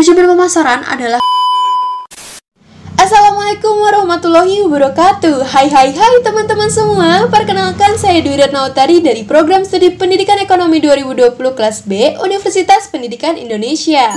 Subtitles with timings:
[0.00, 1.20] Manajemen pemasaran adalah
[2.96, 5.44] Assalamualaikum warahmatullahi wabarakatuh.
[5.44, 7.28] Hai hai hai teman-teman semua.
[7.28, 14.08] Perkenalkan saya Dwi Ratnautari dari Program Studi Pendidikan Ekonomi 2020 kelas B Universitas Pendidikan Indonesia.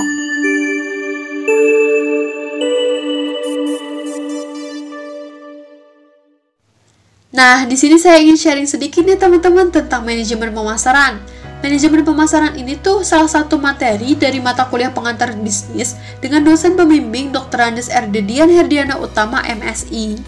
[7.28, 11.20] Nah, di sini saya ingin sharing sedikit nih teman-teman tentang manajemen pemasaran
[11.64, 17.32] Manajemen pemasaran ini tuh salah satu materi dari mata kuliah pengantar bisnis dengan dosen pembimbing
[17.32, 17.56] Dr.
[17.56, 18.04] Andes R.
[18.12, 20.20] Dian Herdiana Utama MSI.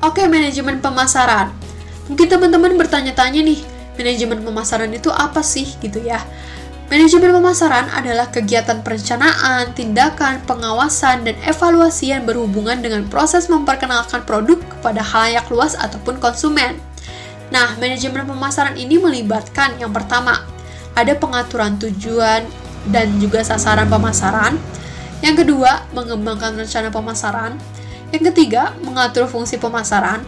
[0.00, 1.52] Oke, manajemen pemasaran.
[2.08, 3.60] Mungkin teman-teman bertanya-tanya nih,
[4.00, 6.24] manajemen pemasaran itu apa sih gitu ya?
[6.92, 14.60] Manajemen pemasaran adalah kegiatan perencanaan, tindakan, pengawasan, dan evaluasi yang berhubungan dengan proses memperkenalkan produk
[14.60, 16.76] kepada halayak luas ataupun konsumen.
[17.48, 20.44] Nah, manajemen pemasaran ini melibatkan yang pertama,
[20.92, 22.44] ada pengaturan tujuan
[22.92, 24.60] dan juga sasaran pemasaran.
[25.24, 27.56] Yang kedua, mengembangkan rencana pemasaran.
[28.12, 30.20] Yang ketiga, mengatur fungsi pemasaran.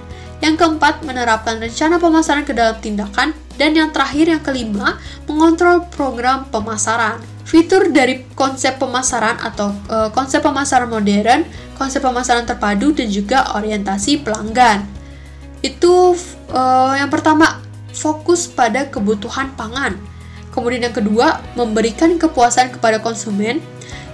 [0.44, 6.44] Yang keempat, menerapkan rencana pemasaran ke dalam tindakan dan yang terakhir yang kelima, mengontrol program
[6.52, 7.16] pemasaran.
[7.48, 11.48] Fitur dari konsep pemasaran atau uh, konsep pemasaran modern,
[11.80, 14.84] konsep pemasaran terpadu dan juga orientasi pelanggan.
[15.64, 16.12] Itu
[16.52, 17.64] uh, yang pertama,
[17.96, 19.96] fokus pada kebutuhan pangan.
[20.52, 23.64] Kemudian yang kedua, memberikan kepuasan kepada konsumen.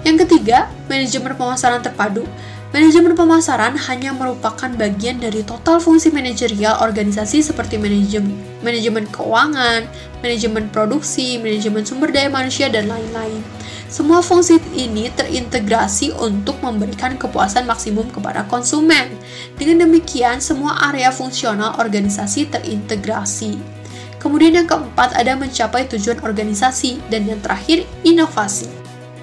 [0.06, 2.22] Yang ketiga, manajemen pemasaran terpadu
[2.70, 9.90] Manajemen pemasaran hanya merupakan bagian dari total fungsi manajerial organisasi seperti manajemen, manajemen keuangan,
[10.22, 13.42] manajemen produksi, manajemen sumber daya manusia, dan lain-lain.
[13.90, 19.18] Semua fungsi ini terintegrasi untuk memberikan kepuasan maksimum kepada konsumen.
[19.58, 23.58] Dengan demikian, semua area fungsional organisasi terintegrasi.
[24.22, 28.70] Kemudian yang keempat ada mencapai tujuan organisasi, dan yang terakhir inovasi.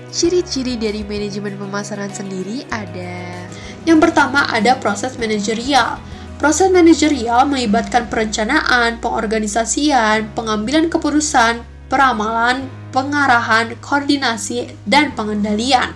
[0.08, 3.44] Ciri-ciri dari manajemen pemasaran sendiri ada
[3.84, 6.00] Yang pertama ada proses manajerial.
[6.40, 15.96] Proses manajerial melibatkan perencanaan, pengorganisasian, pengambilan keputusan, peramalan, pengarahan, koordinasi, dan pengendalian.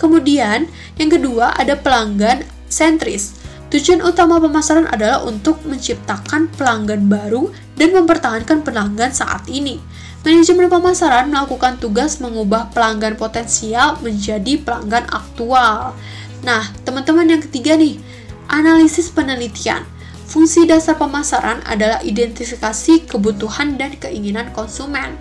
[0.00, 3.36] Kemudian, yang kedua ada pelanggan sentris.
[3.68, 9.78] Tujuan utama pemasaran adalah untuk menciptakan pelanggan baru dan mempertahankan pelanggan saat ini.
[10.26, 15.94] Manajemen pemasaran melakukan tugas mengubah pelanggan potensial menjadi pelanggan aktual.
[16.42, 18.02] Nah, teman-teman yang ketiga nih,
[18.50, 19.86] analisis penelitian.
[20.28, 25.16] Fungsi dasar pemasaran adalah identifikasi kebutuhan dan keinginan konsumen.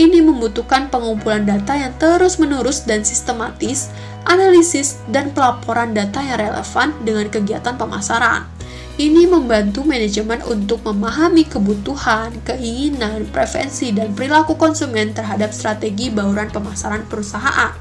[0.00, 3.92] Ini membutuhkan pengumpulan data yang terus-menerus dan sistematis,
[4.24, 8.55] analisis, dan pelaporan data yang relevan dengan kegiatan pemasaran.
[8.96, 17.04] Ini membantu manajemen untuk memahami kebutuhan, keinginan, preferensi, dan perilaku konsumen terhadap strategi bauran pemasaran
[17.04, 17.76] perusahaan.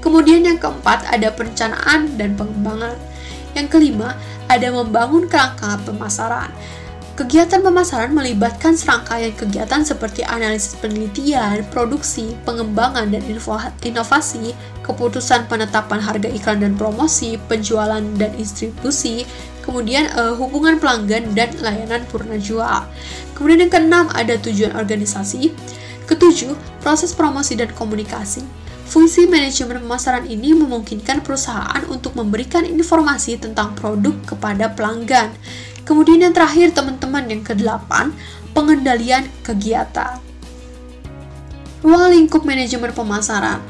[0.00, 2.96] Kemudian yang keempat ada perencanaan dan pengembangan.
[3.52, 4.16] Yang kelima
[4.48, 6.48] ada membangun kerangka pemasaran.
[7.14, 13.22] Kegiatan pemasaran melibatkan serangkaian kegiatan seperti analisis penelitian, produksi, pengembangan dan
[13.86, 14.50] inovasi,
[14.82, 19.22] keputusan penetapan harga iklan dan promosi, penjualan dan distribusi,
[19.62, 22.82] kemudian uh, hubungan pelanggan dan layanan purna jual.
[23.38, 25.54] Kemudian yang keenam ada tujuan organisasi.
[26.10, 28.42] Ketujuh, proses promosi dan komunikasi.
[28.90, 35.30] Fungsi manajemen pemasaran ini memungkinkan perusahaan untuk memberikan informasi tentang produk kepada pelanggan
[35.84, 38.12] Kemudian yang terakhir teman-teman yang kedelapan,
[38.56, 40.16] pengendalian kegiatan.
[41.84, 43.60] Ruang lingkup manajemen pemasaran.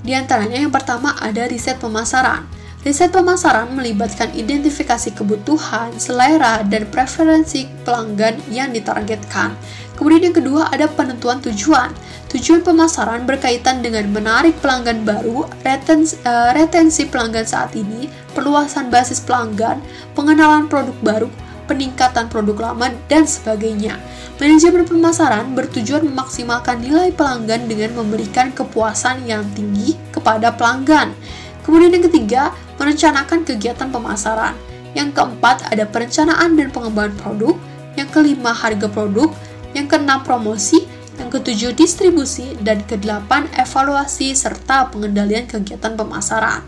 [0.00, 2.48] Di antaranya yang pertama ada riset pemasaran.
[2.84, 9.56] Riset pemasaran melibatkan identifikasi kebutuhan, selera, dan preferensi pelanggan yang ditargetkan.
[9.94, 11.94] Kemudian yang kedua ada penentuan tujuan.
[12.34, 19.22] Tujuan pemasaran berkaitan dengan menarik pelanggan baru, retensi, uh, retensi pelanggan saat ini, perluasan basis
[19.22, 19.78] pelanggan,
[20.18, 21.28] pengenalan produk baru,
[21.70, 23.94] peningkatan produk lama, dan sebagainya.
[24.42, 31.14] Manajemen pemasaran bertujuan memaksimalkan nilai pelanggan dengan memberikan kepuasan yang tinggi kepada pelanggan.
[31.62, 32.50] Kemudian yang ketiga,
[32.82, 34.58] merencanakan kegiatan pemasaran.
[34.92, 37.54] Yang keempat, ada perencanaan dan pengembangan produk.
[37.94, 39.30] Yang kelima, harga produk.
[39.74, 40.86] Yang keenam, promosi
[41.18, 46.62] yang ketujuh distribusi, dan kedelapan evaluasi serta pengendalian kegiatan pemasaran.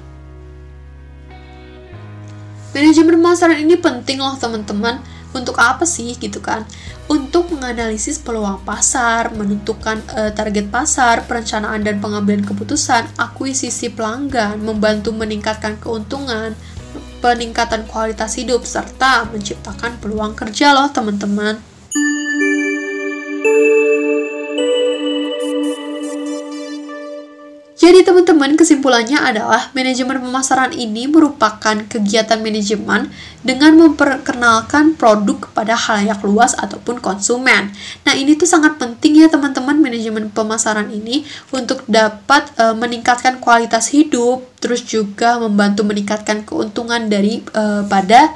[2.77, 5.01] Manajemen pemasaran ini penting loh teman-teman.
[5.37, 6.65] Untuk apa sih gitu kan?
[7.13, 15.13] Untuk menganalisis peluang pasar, menentukan uh, target pasar, perencanaan dan pengambilan keputusan, akuisisi pelanggan, membantu
[15.13, 16.57] meningkatkan keuntungan,
[17.21, 21.76] peningkatan kualitas hidup serta menciptakan peluang kerja loh teman-teman.
[27.87, 33.15] Jadi teman-teman kesimpulannya adalah manajemen pemasaran ini merupakan kegiatan manajemen
[33.47, 37.71] dengan memperkenalkan produk kepada halayak luas ataupun konsumen.
[38.03, 41.23] Nah ini tuh sangat penting ya teman-teman manajemen pemasaran ini
[41.55, 48.35] untuk dapat e, meningkatkan kualitas hidup, terus juga membantu meningkatkan keuntungan dari e, pada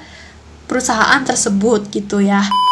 [0.71, 2.70] perusahaan tersebut gitu ya.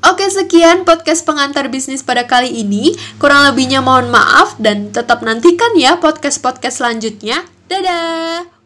[0.00, 2.96] Oke sekian podcast pengantar bisnis pada kali ini.
[3.20, 7.44] Kurang lebihnya mohon maaf dan tetap nantikan ya podcast-podcast selanjutnya.
[7.68, 8.59] Dadah